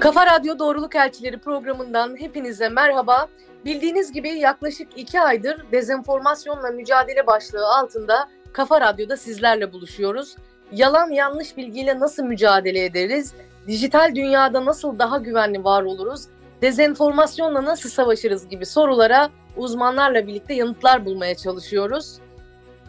Kafa 0.00 0.26
Radyo 0.26 0.58
Doğruluk 0.58 0.96
Elçileri 0.96 1.38
programından 1.38 2.16
hepinize 2.20 2.68
merhaba. 2.68 3.28
Bildiğiniz 3.64 4.12
gibi 4.12 4.28
yaklaşık 4.28 4.88
iki 4.96 5.20
aydır 5.20 5.72
dezenformasyonla 5.72 6.70
mücadele 6.70 7.26
başlığı 7.26 7.66
altında 7.66 8.28
Kafa 8.52 8.80
Radyo'da 8.80 9.16
sizlerle 9.16 9.72
buluşuyoruz. 9.72 10.36
Yalan 10.72 11.10
yanlış 11.10 11.56
bilgiyle 11.56 12.00
nasıl 12.00 12.22
mücadele 12.22 12.84
ederiz? 12.84 13.34
Dijital 13.66 14.14
dünyada 14.14 14.64
nasıl 14.64 14.98
daha 14.98 15.18
güvenli 15.18 15.64
var 15.64 15.82
oluruz? 15.82 16.24
Dezenformasyonla 16.62 17.64
nasıl 17.64 17.88
savaşırız 17.88 18.48
gibi 18.48 18.66
sorulara 18.66 19.30
uzmanlarla 19.56 20.26
birlikte 20.26 20.54
yanıtlar 20.54 21.04
bulmaya 21.04 21.34
çalışıyoruz. 21.34 22.18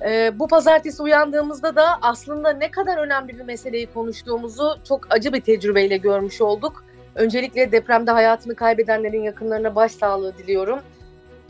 Ee, 0.02 0.39
bu 0.39 0.48
pazartesi 0.48 1.04
uyandığımızda 1.04 1.76
da 1.76 1.88
aslında 2.02 2.54
ne 2.54 2.71
kadar 2.71 2.98
önemli 2.98 3.39
bir 3.39 3.44
meseleyi 3.44 3.88
konuştuğumuzu 3.94 4.80
çok 4.88 5.08
acı 5.10 5.34
bir 5.34 5.42
tecrübeyle 5.42 5.98
görmüş 5.98 6.42
olduk. 6.42 6.86
Öncelikle 7.18 7.71
depremde 7.71 8.12
hayatını 8.12 8.56
kaybedenlerin 8.56 9.24
yakınlarına 9.24 9.76
başsağlığı 9.76 10.38
diliyorum. 10.38 10.80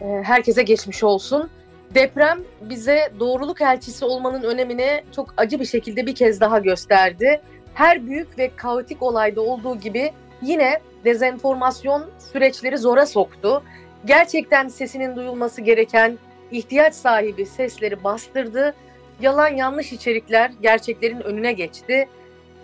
Ee, 0.01 0.05
herkese 0.23 0.63
geçmiş 0.63 1.03
olsun. 1.03 1.49
Deprem 1.95 2.39
bize 2.61 3.11
doğruluk 3.19 3.61
elçisi 3.61 4.05
olmanın 4.05 4.43
önemini 4.43 5.03
çok 5.15 5.33
acı 5.37 5.59
bir 5.59 5.65
şekilde 5.65 6.05
bir 6.05 6.15
kez 6.15 6.41
daha 6.41 6.59
gösterdi. 6.59 7.41
Her 7.73 8.07
büyük 8.07 8.39
ve 8.39 8.51
kaotik 8.55 9.03
olayda 9.03 9.41
olduğu 9.41 9.79
gibi 9.79 10.11
yine 10.41 10.79
dezenformasyon 11.05 12.09
süreçleri 12.33 12.77
zora 12.77 13.05
soktu. 13.05 13.63
Gerçekten 14.05 14.67
sesinin 14.67 15.15
duyulması 15.15 15.61
gereken 15.61 16.17
ihtiyaç 16.51 16.93
sahibi 16.95 17.45
sesleri 17.45 18.03
bastırdı. 18.03 18.73
Yalan 19.21 19.49
yanlış 19.49 19.93
içerikler 19.93 20.51
gerçeklerin 20.61 21.19
önüne 21.19 21.53
geçti. 21.53 22.07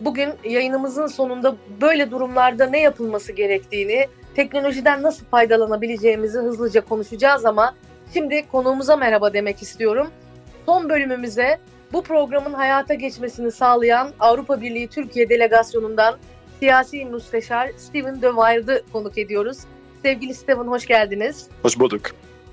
Bugün 0.01 0.29
yayınımızın 0.43 1.07
sonunda 1.07 1.55
böyle 1.81 2.11
durumlarda 2.11 2.65
ne 2.65 2.81
yapılması 2.81 3.31
gerektiğini, 3.31 4.07
teknolojiden 4.35 5.03
nasıl 5.03 5.25
faydalanabileceğimizi 5.25 6.39
hızlıca 6.39 6.81
konuşacağız 6.81 7.45
ama 7.45 7.75
şimdi 8.13 8.47
konuğumuza 8.51 8.95
merhaba 8.95 9.33
demek 9.33 9.61
istiyorum. 9.61 10.07
Son 10.65 10.89
bölümümüze 10.89 11.59
bu 11.93 12.03
programın 12.03 12.53
hayata 12.53 12.93
geçmesini 12.93 13.51
sağlayan 13.51 14.11
Avrupa 14.19 14.61
Birliği 14.61 14.87
Türkiye 14.87 15.29
Delegasyonu'ndan 15.29 16.17
siyasi 16.59 17.05
müsteşar 17.05 17.71
Steven 17.77 18.21
De 18.21 18.27
Wild'ı 18.27 18.83
konuk 18.93 19.17
ediyoruz. 19.17 19.57
Sevgili 20.03 20.33
Steven 20.33 20.67
hoş 20.67 20.85
geldiniz. 20.85 21.47
Hoş 21.61 21.79
bulduk. 21.79 22.01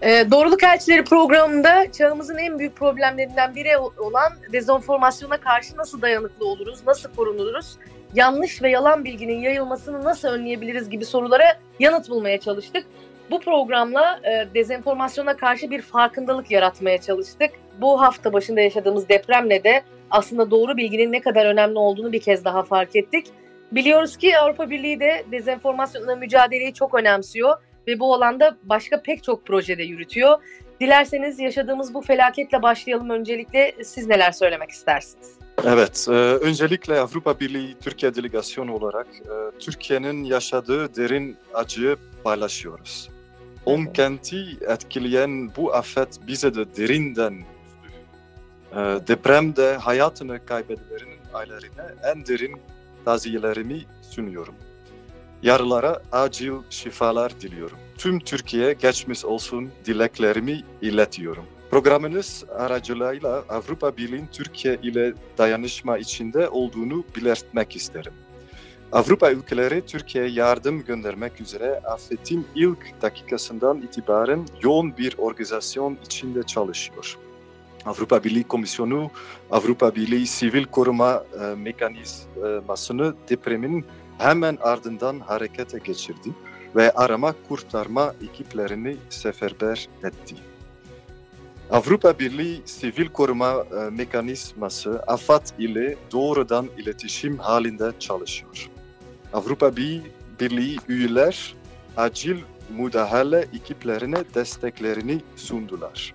Ee, 0.03 0.31
Doğruluk 0.31 0.63
Elçileri 0.63 1.05
programında 1.05 1.93
çağımızın 1.93 2.39
en 2.39 2.59
büyük 2.59 2.77
problemlerinden 2.77 3.55
biri 3.55 3.79
olan 3.79 4.33
dezenformasyona 4.53 5.37
karşı 5.37 5.77
nasıl 5.77 6.03
dayanıklı 6.03 6.47
oluruz, 6.47 6.87
nasıl 6.87 7.15
korunuruz, 7.15 7.77
yanlış 8.15 8.63
ve 8.63 8.71
yalan 8.71 9.05
bilginin 9.05 9.39
yayılmasını 9.39 10.05
nasıl 10.05 10.29
önleyebiliriz 10.29 10.91
gibi 10.91 11.05
sorulara 11.05 11.45
yanıt 11.79 12.11
bulmaya 12.11 12.41
çalıştık. 12.41 12.87
Bu 13.31 13.41
programla 13.41 14.21
e, 14.25 14.55
dezenformasyona 14.55 15.37
karşı 15.37 15.71
bir 15.71 15.83
farkındalık 15.83 16.51
yaratmaya 16.51 16.99
çalıştık. 16.99 17.51
Bu 17.81 18.01
hafta 18.01 18.33
başında 18.33 18.61
yaşadığımız 18.61 19.09
depremle 19.09 19.65
de 19.65 19.83
aslında 20.11 20.51
doğru 20.51 20.77
bilginin 20.77 21.13
ne 21.13 21.21
kadar 21.21 21.47
önemli 21.47 21.79
olduğunu 21.79 22.13
bir 22.13 22.21
kez 22.21 22.45
daha 22.45 22.63
fark 22.63 22.97
ettik. 22.97 23.27
Biliyoruz 23.73 24.17
ki 24.17 24.39
Avrupa 24.39 24.71
Birliği 24.71 25.01
de 25.01 25.25
dezenformasyonla 25.33 26.17
mücadeleyi 26.17 26.75
çok 26.75 26.95
önemsiyor 26.95 27.57
ve 27.87 28.01
bu 28.01 28.15
alanda 28.15 28.57
başka 28.63 29.03
pek 29.03 29.25
çok 29.25 29.47
projede 29.47 29.83
yürütüyor. 29.83 30.39
Dilerseniz 30.81 31.41
yaşadığımız 31.41 31.95
bu 31.95 32.01
felaketle 32.01 32.63
başlayalım 32.63 33.11
öncelikle. 33.11 33.75
Siz 33.85 34.07
neler 34.07 34.33
söylemek 34.33 34.71
istersiniz? 34.71 35.41
Evet, 35.65 36.07
e, 36.09 36.13
öncelikle 36.13 37.01
Avrupa 37.01 37.41
Birliği 37.41 37.77
Türkiye 37.81 38.15
Delegasyonu 38.15 38.75
olarak 38.75 39.07
e, 39.07 39.59
Türkiye'nin 39.59 40.25
yaşadığı 40.25 40.97
derin 40.97 41.37
acıyı 41.55 41.97
paylaşıyoruz. 42.25 43.11
On 43.67 43.85
kenti 43.85 44.45
etkileyen 44.61 45.57
bu 45.57 45.75
afet 45.75 46.09
bize 46.27 46.55
de 46.55 46.77
derinden. 46.77 47.35
E, 48.73 48.77
depremde 49.09 49.77
hayatını 49.77 50.47
kaybedenlerin 50.47 51.09
ailelerine 51.35 52.15
en 52.15 52.27
derin 52.27 52.57
taziyelerimi 53.05 53.85
sunuyorum. 54.11 54.55
Yaralara 55.43 56.03
acil 56.13 56.53
şifalar 56.71 57.41
diliyorum. 57.41 57.79
Tüm 57.99 58.21
Türkiye 58.21 58.73
geçmiş 58.73 59.25
olsun 59.25 59.71
dileklerimi 59.85 60.63
iletiyorum. 60.83 61.45
Programınız 61.71 62.45
aracılığıyla 62.59 63.45
Avrupa 63.49 63.97
Birliği'nin 63.97 64.29
Türkiye 64.33 64.79
ile 64.83 65.13
dayanışma 65.39 65.99
içinde 65.99 66.49
olduğunu 66.49 67.05
belirtmek 67.17 67.77
isterim. 67.77 68.13
Avrupa 68.93 69.31
ülkeleri 69.31 69.87
Türkiye'ye 69.87 70.31
yardım 70.31 70.85
göndermek 70.85 71.41
üzere 71.41 71.81
afetin 71.85 72.47
ilk 72.55 73.03
dakikasından 73.03 73.83
itibaren 73.83 74.47
yoğun 74.63 74.97
bir 74.97 75.15
organizasyon 75.19 75.99
içinde 76.05 76.43
çalışıyor. 76.43 77.19
Avrupa 77.87 78.25
Birliği 78.25 78.45
Komisyonu, 78.45 79.11
Avrupa 79.51 79.95
Birliği 79.95 80.27
Sivil 80.27 80.65
Koruma 80.65 81.25
e, 81.41 81.55
Mekanizmasını 81.55 83.15
depremin 83.29 83.87
hemen 84.21 84.59
ardından 84.61 85.21
harekete 85.21 85.79
geçirdi 85.79 86.35
ve 86.77 86.91
arama 86.91 87.35
kurtarma 87.49 88.15
ekiplerini 88.23 88.97
seferber 89.11 89.89
etti. 90.05 90.35
Avrupa 91.71 92.19
Birliği 92.19 92.63
Sivil 92.65 93.09
Koruma 93.09 93.53
e, 93.53 93.91
Mekanizması 93.91 95.03
AFAD 95.07 95.47
ile 95.59 95.97
doğrudan 96.13 96.69
iletişim 96.79 97.39
halinde 97.39 97.93
çalışıyor. 97.99 98.71
Avrupa 99.33 99.77
Birliği 99.77 100.77
üyeler 100.89 101.55
acil 101.97 102.37
müdahale 102.79 103.39
ekiplerine 103.55 104.25
desteklerini 104.35 105.21
sundular. 105.37 106.15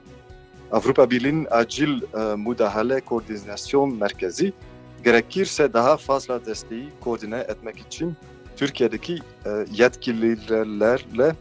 Avrupa 0.72 1.12
Birliği'nin 1.12 1.48
acil 1.52 2.02
e, 2.02 2.36
müdahale 2.36 3.02
koordinasyon 3.02 3.96
merkezi 3.96 4.54
gerekirse 5.06 5.74
daha 5.74 5.98
fazla 5.98 6.46
desteği 6.46 6.90
koordine 7.04 7.40
etmek 7.40 7.80
için 7.80 8.14
Türkiye'deki 8.58 9.14
e, 9.46 9.50
yetkililerle 9.72 11.36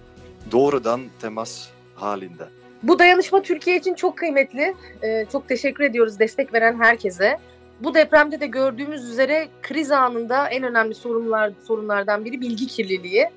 doğrudan 0.53 1.01
temas 1.21 1.69
halinde. 1.95 2.45
Bu 2.83 2.99
dayanışma 2.99 3.43
Türkiye 3.43 3.77
için 3.77 3.95
çok 3.95 4.19
kıymetli. 4.19 4.75
Ee, 5.03 5.27
çok 5.33 5.49
teşekkür 5.49 5.85
ediyoruz 5.85 6.19
destek 6.19 6.55
veren 6.55 6.81
herkese. 6.81 7.39
Bu 7.81 7.95
depremde 7.95 8.41
de 8.41 8.47
gördüğümüz 8.47 9.11
üzere 9.11 9.49
kriz 9.63 9.91
anında 9.91 10.49
en 10.49 10.63
önemli 10.63 10.95
sorunlar 10.95 11.53
sorunlardan 11.67 12.25
biri 12.25 12.41
bilgi 12.41 12.67
kirliliği. 12.67 13.31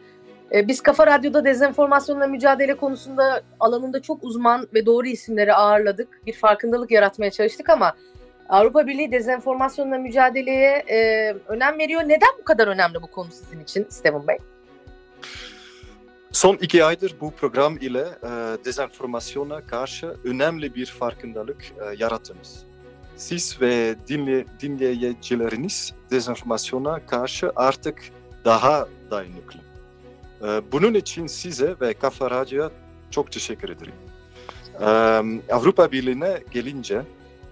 Ee, 0.51 0.67
biz 0.67 0.81
Kafa 0.81 1.07
Radyo'da 1.07 1.45
dezenformasyonla 1.45 2.27
mücadele 2.27 2.73
konusunda 2.73 3.41
alanında 3.59 4.01
çok 4.01 4.23
uzman 4.23 4.67
ve 4.73 4.85
doğru 4.85 5.07
isimleri 5.07 5.53
ağırladık. 5.53 6.21
Bir 6.25 6.33
farkındalık 6.33 6.91
yaratmaya 6.91 7.31
çalıştık 7.31 7.69
ama 7.69 7.93
Avrupa 8.49 8.87
Birliği 8.87 9.11
dezenformasyonla 9.11 9.97
mücadeleye 9.97 10.83
e, 10.89 11.33
önem 11.47 11.79
veriyor. 11.79 12.01
Neden 12.01 12.29
bu 12.39 12.43
kadar 12.43 12.67
önemli 12.67 13.01
bu 13.01 13.07
konu 13.07 13.31
sizin 13.31 13.59
için 13.59 13.85
Steven 13.89 14.27
Bey? 14.27 14.37
Son 16.31 16.55
iki 16.55 16.85
aydır 16.85 17.15
bu 17.21 17.31
program 17.31 17.77
ile 17.77 17.99
e, 18.23 18.29
dezenformasyona 18.65 19.61
karşı 19.61 20.15
önemli 20.23 20.75
bir 20.75 20.85
farkındalık 20.85 21.65
e, 21.65 21.95
yarattınız. 21.97 22.63
Siz 23.15 23.61
ve 23.61 23.95
dinle, 24.07 24.45
dinleyicileriniz 24.61 25.93
dezenformasyona 26.11 27.05
karşı 27.05 27.51
artık 27.55 28.01
daha 28.45 28.87
dayanıklı. 29.11 29.59
E, 30.41 30.71
bunun 30.71 30.93
için 30.93 31.27
size 31.27 31.75
ve 31.81 31.93
Kafa 31.93 32.31
Radyo'ya 32.31 32.71
çok 33.11 33.31
teşekkür 33.31 33.69
ederim. 33.69 33.93
E, 34.79 35.53
Avrupa 35.53 35.91
Birliği'ne 35.91 36.39
gelince 36.51 37.01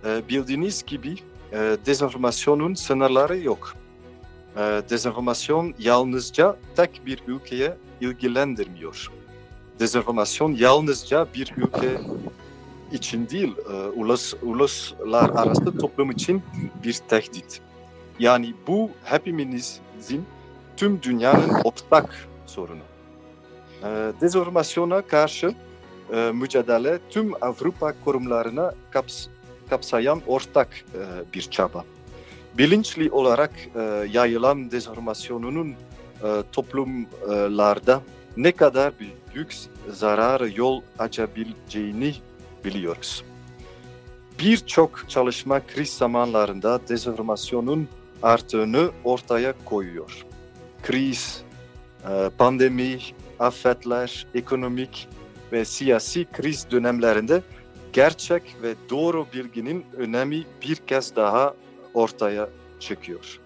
ee, 0.05 0.29
bildiğiniz 0.29 0.83
gibi 0.85 1.15
e, 1.51 1.77
dezenformasyonun 1.85 2.73
sınırları 2.73 3.37
yok. 3.37 3.73
E, 4.57 4.59
dezenformasyon 4.89 5.73
yalnızca 5.79 6.55
tek 6.75 7.01
bir 7.05 7.23
ülkeye 7.27 7.77
ilgilendirmiyor. 8.01 9.11
Dezenformasyon 9.79 10.51
yalnızca 10.55 11.27
bir 11.33 11.53
ülke 11.57 12.01
için 12.91 13.29
değil, 13.29 13.55
e, 13.69 13.73
ulus, 13.73 14.33
uluslararası 14.41 15.77
toplum 15.77 16.11
için 16.11 16.43
bir 16.83 16.93
tehdit. 16.93 17.61
Yani 18.19 18.53
bu 18.67 18.89
hepimizin 19.03 20.25
tüm 20.77 21.01
dünyanın 21.01 21.49
ortak 21.63 22.27
sorunu. 22.45 22.81
Dezenformasyona 24.21 25.01
karşı 25.01 25.55
mücadele 26.33 26.99
tüm 27.09 27.33
Avrupa 27.43 27.93
kurumlarına 28.03 28.73
kaps 28.91 29.27
kapsayan 29.69 30.21
ortak 30.27 30.85
e, 30.93 31.33
bir 31.33 31.41
çaba. 31.41 31.83
Bilinçli 32.57 33.11
olarak 33.11 33.51
e, 33.75 33.81
yayılan 34.11 34.71
dezenformasyonunun 34.71 35.69
e, 36.23 36.43
toplumlarda 36.51 38.01
ne 38.37 38.51
kadar 38.51 38.93
büyük 39.33 39.55
zarar 39.89 40.41
yol 40.41 40.81
açabileceğini 40.99 42.13
biliyoruz. 42.65 43.23
Birçok 44.39 45.09
çalışma 45.09 45.59
kriz 45.67 45.89
zamanlarında 45.89 46.79
dezenformasyonun 46.89 47.87
arttığını 48.23 48.91
ortaya 49.03 49.53
koyuyor. 49.65 50.25
Kriz 50.83 51.45
Ee, 52.09 52.29
pandemi, 52.37 52.97
afetler, 53.39 54.27
ekonomik 54.35 55.07
ve 55.51 55.65
siyasi 55.65 56.25
kriz 56.25 56.71
dönemlerinde 56.71 57.41
gerçek 57.95 58.55
ve 58.61 58.75
doğru 58.89 59.27
bilginin 59.33 59.85
önemi 59.97 60.43
bir 60.61 60.75
kez 60.75 61.15
daha 61.15 61.53
ortaya 61.93 62.49
çıkıyor. 62.79 63.39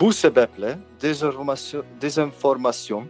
Bu 0.00 0.12
sebeple 0.12 0.78
dezenformasyon, 2.00 3.04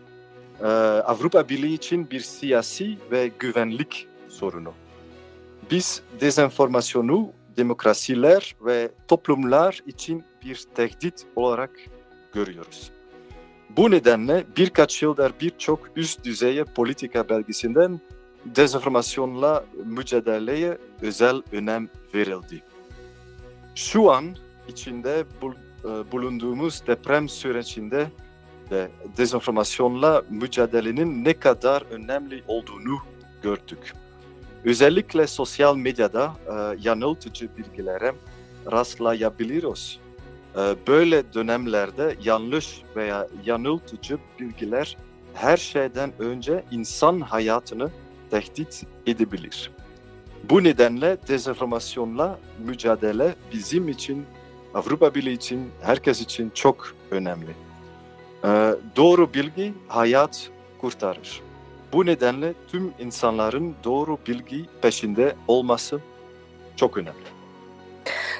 e, 0.60 0.66
Avrupa 0.66 1.48
Birliği 1.48 1.74
için 1.74 2.10
bir 2.10 2.20
siyasi 2.20 2.98
ve 3.10 3.30
güvenlik 3.38 4.08
sorunu. 4.28 4.72
Biz 5.70 6.02
dezenformasyonu 6.20 7.32
demokrasiler 7.56 8.56
ve 8.64 8.90
toplumlar 9.08 9.80
için 9.86 10.24
bir 10.44 10.64
tehdit 10.74 11.26
olarak 11.36 11.70
görüyoruz. 12.34 12.90
Bu 13.76 13.90
nedenle 13.90 14.44
birkaç 14.56 15.02
yıldır 15.02 15.32
birçok 15.40 15.80
üst 15.96 16.24
düzey 16.24 16.64
politika 16.64 17.28
belgesinden 17.28 18.00
dezenformasyonla 18.46 19.64
mücadeleye 19.84 20.78
özel 21.02 21.42
önem 21.52 21.88
verildi. 22.14 22.62
Şu 23.74 24.10
an 24.10 24.24
içinde 24.68 25.24
e, 25.84 26.12
bulunduğumuz 26.12 26.86
deprem 26.86 27.28
sürecinde 27.28 28.06
de 28.70 28.88
dezenformasyonla 29.16 30.22
mücadelenin 30.30 31.24
ne 31.24 31.32
kadar 31.32 31.82
önemli 31.90 32.42
olduğunu 32.48 32.98
gördük. 33.42 33.92
Özellikle 34.64 35.26
sosyal 35.26 35.76
medyada 35.76 36.32
e, 36.46 36.78
yanıltıcı 36.82 37.48
bilgilere 37.58 38.12
rastlayabiliyoruz. 38.72 40.00
E, 40.56 40.74
böyle 40.88 41.34
dönemlerde 41.34 42.16
yanlış 42.24 42.82
veya 42.96 43.28
yanıltıcı 43.44 44.18
bilgiler 44.40 44.96
her 45.34 45.56
şeyden 45.56 46.12
önce 46.18 46.64
insan 46.70 47.20
hayatını 47.20 47.90
tehdit 48.32 48.82
edebilir. 49.06 49.70
Bu 50.50 50.64
nedenle 50.64 51.16
dezenformasyonla 51.28 52.38
mücadele 52.58 53.34
bizim 53.52 53.88
için, 53.88 54.26
Avrupa 54.74 55.14
Birliği 55.14 55.34
için, 55.34 55.70
herkes 55.82 56.20
için 56.20 56.50
çok 56.54 56.94
önemli. 57.10 57.50
Ee, 58.44 58.74
doğru 58.96 59.34
bilgi 59.34 59.74
hayat 59.88 60.50
kurtarır. 60.80 61.40
Bu 61.92 62.06
nedenle 62.06 62.54
tüm 62.68 62.92
insanların 62.98 63.74
doğru 63.84 64.18
bilgi 64.26 64.66
peşinde 64.82 65.36
olması 65.48 66.00
çok 66.76 66.96
önemli. 66.96 67.32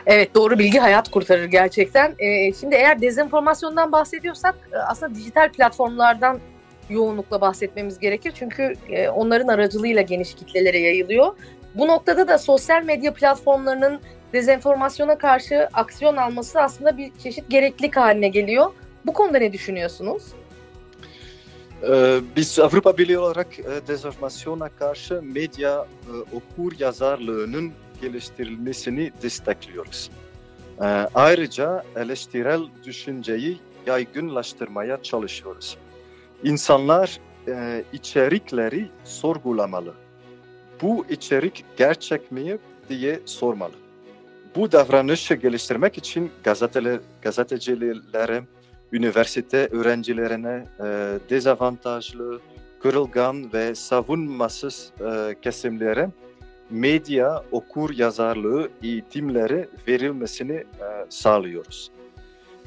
Evet 0.07 0.35
doğru 0.35 0.59
bilgi 0.59 0.79
hayat 0.79 1.11
kurtarır 1.11 1.45
gerçekten. 1.45 2.15
Ee, 2.19 2.53
şimdi 2.53 2.75
eğer 2.75 3.01
dezenformasyondan 3.01 3.93
bahsediyorsak 3.93 4.55
e, 4.73 4.77
aslında 4.77 5.15
dijital 5.15 5.53
platformlardan 5.53 6.41
yoğunlukla 6.93 7.41
bahsetmemiz 7.41 7.99
gerekir. 7.99 8.33
Çünkü 8.35 8.75
e, 8.89 9.09
onların 9.09 9.49
aracılığıyla 9.49 10.03
geniş 10.03 10.35
kitlelere 10.35 10.79
yayılıyor. 10.79 11.37
Bu 11.75 11.87
noktada 11.87 12.29
da 12.29 12.39
sosyal 12.39 12.83
medya 12.83 13.15
platformlarının 13.15 14.01
dezenformasyona 14.33 15.19
karşı 15.19 15.69
aksiyon 15.73 16.17
alması 16.17 16.61
aslında 16.61 16.97
bir 16.97 17.13
çeşit 17.23 17.51
gereklilik 17.51 17.97
haline 17.97 18.29
geliyor. 18.29 18.73
Bu 19.07 19.13
konuda 19.13 19.39
ne 19.39 19.53
düşünüyorsunuz? 19.53 20.23
Ee, 21.89 22.21
biz 22.37 22.59
Avrupa 22.59 22.99
Birliği 22.99 23.19
olarak 23.19 23.59
e, 23.59 23.87
dezenformasyona 23.89 24.69
karşı 24.69 25.23
medya 25.23 25.87
e, 26.07 26.37
okur 26.37 26.73
yazarlığının 26.79 27.73
geliştirilmesini 28.01 29.13
destekliyoruz. 29.23 30.11
Ee, 30.81 30.85
ayrıca 31.15 31.83
eleştirel 31.97 32.61
düşünceyi 32.85 33.59
yaygınlaştırmaya 33.87 35.03
çalışıyoruz. 35.03 35.77
İnsanlar 36.45 37.21
e, 37.49 37.85
içerikleri 37.93 38.89
sorgulamalı. 39.05 39.95
Bu 40.83 41.07
içerik 41.11 41.65
gerçek 41.77 42.33
mi 42.33 42.59
diye 42.89 43.21
sormalı. 43.25 43.73
Bu 44.57 44.73
davranışı 44.73 45.35
geliştirmek 45.35 45.99
için 45.99 46.31
gazeteler, 46.45 47.01
gazetecilere, 47.23 48.43
üniversite 48.93 49.69
öğrencilerine 49.71 50.67
e, 50.81 50.85
dezavantajlı, 51.31 52.41
kırılgan 52.81 53.53
ve 53.53 53.75
savunmasız 53.75 54.93
e, 55.01 55.35
kesimlere 55.43 56.11
medya 56.71 57.45
okur 57.53 57.91
yazarlığı 57.95 58.71
eğitimleri 58.83 59.69
verilmesini 59.89 60.53
e, 60.55 60.67
sağlıyoruz 61.09 61.91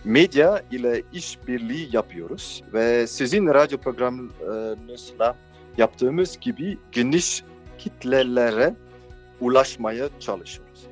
medya 0.05 0.61
ile 0.71 1.03
işbirliği 1.13 1.89
yapıyoruz 1.95 2.63
ve 2.73 3.07
sizin 3.07 3.47
radyo 3.47 3.77
programınızla 3.77 5.35
yaptığımız 5.77 6.39
gibi 6.39 6.77
geniş 6.91 7.43
kitlelere 7.77 8.75
ulaşmaya 9.41 10.09
çalışıyoruz. 10.19 10.83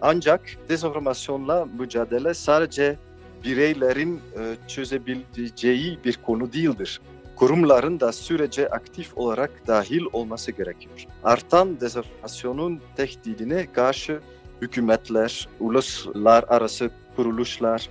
Ancak 0.00 0.40
dezenformasyonla 0.68 1.68
mücadele 1.78 2.34
sadece 2.34 2.96
bireylerin 3.44 4.16
e, 4.38 4.68
çözebileceği 4.68 5.98
bir 6.04 6.18
konu 6.26 6.52
değildir. 6.52 7.00
Kurumların 7.36 8.00
da 8.00 8.12
sürece 8.12 8.68
aktif 8.68 9.18
olarak 9.18 9.50
dahil 9.66 10.02
olması 10.12 10.52
gerekiyor. 10.52 11.06
Artan 11.24 11.80
dezenformasyonun 11.80 12.80
tehdidine 12.96 13.72
karşı 13.72 14.20
hükümetler, 14.62 15.48
uluslararası 15.60 16.90
kuruluşlar, 17.16 17.88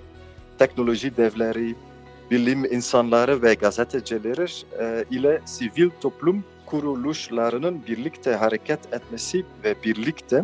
teknoloji 0.59 1.17
devleri, 1.17 1.75
bilim 2.31 2.65
insanları 2.65 3.41
ve 3.41 3.53
gazetecileri 3.53 4.45
e, 4.79 5.06
ile 5.11 5.41
sivil 5.45 5.89
toplum 6.01 6.44
kuruluşlarının 6.65 7.85
birlikte 7.88 8.33
hareket 8.33 8.94
etmesi 8.94 9.45
ve 9.63 9.75
birlikte 9.83 10.44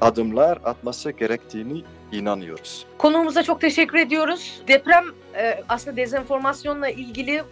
adımlar 0.00 0.58
atması 0.64 1.10
gerektiğini 1.10 1.82
inanıyoruz. 2.12 2.86
Konuğumuza 2.98 3.42
çok 3.42 3.60
teşekkür 3.60 3.98
ediyoruz. 3.98 4.62
Deprem 4.68 5.04
e, 5.36 5.60
aslında 5.68 5.96
dezenformasyonla 5.96 6.88
ilgili 6.88 7.34
e, 7.36 7.44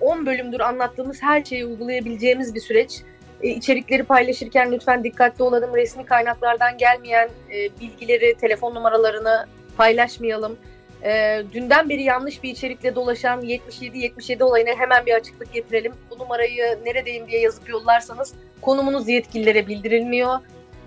10 0.00 0.26
bölümdür 0.26 0.60
anlattığımız 0.60 1.22
her 1.22 1.44
şeyi 1.44 1.66
uygulayabileceğimiz 1.66 2.54
bir 2.54 2.60
süreç. 2.60 3.02
E, 3.42 3.48
içerikleri 3.48 4.02
paylaşırken 4.02 4.72
lütfen 4.72 5.04
dikkatli 5.04 5.42
olalım. 5.44 5.74
Resmi 5.74 6.04
kaynaklardan 6.04 6.78
gelmeyen 6.78 7.28
e, 7.50 7.80
bilgileri, 7.80 8.34
telefon 8.34 8.74
numaralarını 8.74 9.46
paylaşmayalım 9.76 10.56
e, 11.04 11.42
dünden 11.52 11.88
beri 11.88 12.02
yanlış 12.02 12.42
bir 12.42 12.50
içerikle 12.50 12.94
dolaşan 12.94 13.40
77-77 13.42 14.42
olayına 14.42 14.70
hemen 14.70 15.06
bir 15.06 15.14
açıklık 15.14 15.52
getirelim. 15.52 15.92
Bu 16.10 16.18
numarayı 16.18 16.78
neredeyim 16.84 17.28
diye 17.28 17.40
yazıp 17.40 17.68
yollarsanız 17.68 18.34
konumunuz 18.60 19.08
yetkililere 19.08 19.66
bildirilmiyor. 19.66 20.38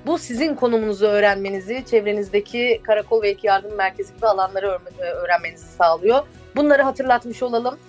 Bu 0.05 0.17
sizin 0.17 0.55
konumunuzu 0.55 1.05
öğrenmenizi, 1.05 1.85
çevrenizdeki 1.85 2.81
karakol 2.83 3.21
ve 3.21 3.31
ilk 3.31 3.43
yardım 3.43 3.75
merkezi 3.75 4.15
gibi 4.15 4.27
alanları 4.27 4.79
e, 4.99 5.03
öğrenmenizi 5.03 5.65
sağlıyor. 5.65 6.27
Bunları 6.55 6.81
hatırlatmış 6.81 7.43
olalım. 7.43 7.79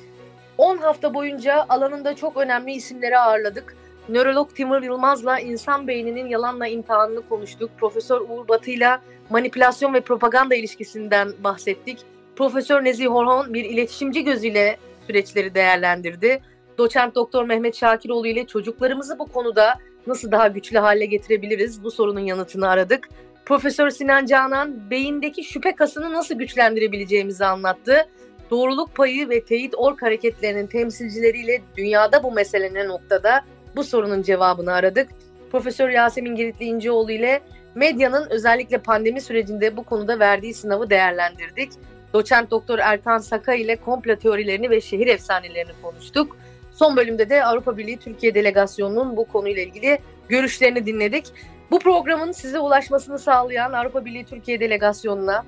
10 0.58 0.76
hafta 0.78 1.14
boyunca 1.14 1.66
alanında 1.68 2.16
çok 2.16 2.36
önemli 2.36 2.72
isimleri 2.72 3.18
ağırladık. 3.18 3.76
Nörolog 4.08 4.54
Timur 4.54 4.82
Yılmaz'la 4.82 5.40
insan 5.40 5.88
beyninin 5.88 6.26
yalanla 6.26 6.66
imtihanını 6.66 7.28
konuştuk. 7.28 7.70
Profesör 7.80 8.20
Uğur 8.20 8.48
Batı'yla 8.48 9.02
manipülasyon 9.30 9.94
ve 9.94 10.00
propaganda 10.00 10.54
ilişkisinden 10.54 11.32
bahsettik. 11.44 11.98
Profesör 12.36 12.84
Nezih 12.84 13.14
Orhan 13.14 13.54
bir 13.54 13.64
iletişimci 13.64 14.24
gözüyle 14.24 14.76
süreçleri 15.06 15.54
değerlendirdi. 15.54 16.40
Doçent 16.78 17.14
Doktor 17.14 17.44
Mehmet 17.44 17.76
Şakiroğlu 17.76 18.26
ile 18.26 18.46
çocuklarımızı 18.46 19.18
bu 19.18 19.26
konuda 19.26 19.74
nasıl 20.06 20.30
daha 20.30 20.48
güçlü 20.48 20.78
hale 20.78 21.04
getirebiliriz 21.04 21.84
bu 21.84 21.90
sorunun 21.90 22.20
yanıtını 22.20 22.68
aradık. 22.68 23.08
Profesör 23.44 23.90
Sinan 23.90 24.26
Canan 24.26 24.90
beyindeki 24.90 25.44
şüphe 25.44 25.74
kasını 25.74 26.12
nasıl 26.12 26.34
güçlendirebileceğimizi 26.34 27.44
anlattı. 27.44 28.08
Doğruluk 28.50 28.94
payı 28.94 29.28
ve 29.28 29.44
teyit 29.44 29.74
ork 29.76 30.02
hareketlerinin 30.02 30.66
temsilcileriyle 30.66 31.62
dünyada 31.76 32.22
bu 32.22 32.32
mesele 32.32 32.88
noktada 32.88 33.44
bu 33.76 33.84
sorunun 33.84 34.22
cevabını 34.22 34.72
aradık. 34.72 35.08
Profesör 35.52 35.88
Yasemin 35.88 36.34
Giritli 36.34 36.64
İnceoğlu 36.64 37.12
ile 37.12 37.40
medyanın 37.74 38.26
özellikle 38.30 38.78
pandemi 38.78 39.20
sürecinde 39.20 39.76
bu 39.76 39.84
konuda 39.84 40.18
verdiği 40.18 40.54
sınavı 40.54 40.90
değerlendirdik. 40.90 41.72
Doçent 42.12 42.50
Doktor 42.50 42.78
Erkan 42.78 43.18
Saka 43.18 43.54
ile 43.54 43.76
komplo 43.76 44.16
teorilerini 44.16 44.70
ve 44.70 44.80
şehir 44.80 45.06
efsanelerini 45.06 45.72
konuştuk. 45.82 46.36
Son 46.72 46.96
bölümde 46.96 47.30
de 47.30 47.44
Avrupa 47.44 47.76
Birliği 47.78 47.96
Türkiye 47.96 48.34
Delegasyonu'nun 48.34 49.16
bu 49.16 49.24
konuyla 49.24 49.62
ilgili 49.62 49.98
görüşlerini 50.28 50.86
dinledik. 50.86 51.24
Bu 51.70 51.78
programın 51.78 52.32
size 52.32 52.58
ulaşmasını 52.58 53.18
sağlayan 53.18 53.72
Avrupa 53.72 54.04
Birliği 54.04 54.24
Türkiye 54.24 54.60
Delegasyonu'na, 54.60 55.44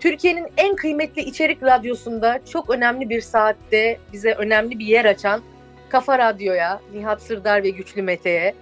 Türkiye'nin 0.00 0.46
en 0.56 0.76
kıymetli 0.76 1.22
içerik 1.22 1.62
radyosunda 1.62 2.40
çok 2.52 2.70
önemli 2.70 3.08
bir 3.08 3.20
saatte 3.20 3.98
bize 4.12 4.32
önemli 4.32 4.78
bir 4.78 4.86
yer 4.86 5.04
açan 5.04 5.42
Kafa 5.88 6.18
Radyo'ya, 6.18 6.80
Nihat 6.94 7.22
Sırdar 7.22 7.62
ve 7.62 7.70
Güçlü 7.70 8.02
Mete'ye, 8.02 8.54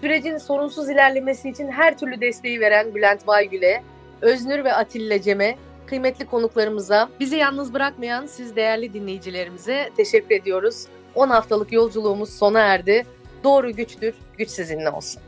sürecin 0.00 0.38
sorunsuz 0.38 0.90
ilerlemesi 0.90 1.48
için 1.48 1.68
her 1.68 1.98
türlü 1.98 2.20
desteği 2.20 2.60
veren 2.60 2.94
Bülent 2.94 3.26
Baygül'e, 3.26 3.82
Öznür 4.20 4.64
ve 4.64 4.72
Atilla 4.72 5.22
Cem'e, 5.22 5.56
kıymetli 5.86 6.26
konuklarımıza, 6.26 7.08
bizi 7.20 7.36
yalnız 7.36 7.74
bırakmayan 7.74 8.26
siz 8.26 8.56
değerli 8.56 8.94
dinleyicilerimize 8.94 9.90
teşekkür 9.96 10.34
ediyoruz. 10.34 10.86
10 11.14 11.28
haftalık 11.28 11.72
yolculuğumuz 11.72 12.38
sona 12.38 12.60
erdi. 12.60 13.06
Doğru 13.44 13.72
güçtür, 13.72 14.14
güç 14.38 14.48
sizinle 14.48 14.90
olsun. 14.90 15.22